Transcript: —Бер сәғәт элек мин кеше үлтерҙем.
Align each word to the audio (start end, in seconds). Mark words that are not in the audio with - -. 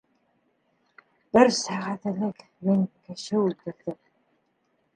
—Бер 1.37 1.51
сәғәт 1.59 2.09
элек 2.13 2.43
мин 2.69 2.81
кеше 3.11 3.39
үлтерҙем. 3.45 4.03